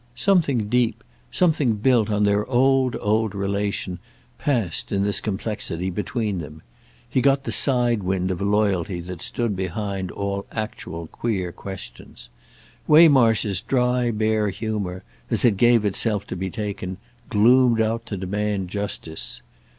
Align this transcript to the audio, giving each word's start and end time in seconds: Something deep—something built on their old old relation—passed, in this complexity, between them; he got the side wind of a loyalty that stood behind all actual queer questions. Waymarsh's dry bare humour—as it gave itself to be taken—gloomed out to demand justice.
Something 0.15 0.67
deep—something 0.67 1.73
built 1.75 2.09
on 2.09 2.23
their 2.23 2.43
old 2.47 2.97
old 2.99 3.35
relation—passed, 3.35 4.91
in 4.91 5.03
this 5.03 5.21
complexity, 5.21 5.91
between 5.91 6.39
them; 6.39 6.63
he 7.07 7.21
got 7.21 7.43
the 7.43 7.51
side 7.51 8.01
wind 8.01 8.31
of 8.31 8.41
a 8.41 8.43
loyalty 8.43 8.99
that 9.01 9.21
stood 9.21 9.55
behind 9.55 10.09
all 10.09 10.47
actual 10.51 11.05
queer 11.05 11.51
questions. 11.51 12.29
Waymarsh's 12.87 13.61
dry 13.61 14.09
bare 14.09 14.49
humour—as 14.49 15.45
it 15.45 15.55
gave 15.57 15.85
itself 15.85 16.25
to 16.25 16.35
be 16.35 16.49
taken—gloomed 16.49 17.79
out 17.79 18.07
to 18.07 18.17
demand 18.17 18.69
justice. 18.71 19.43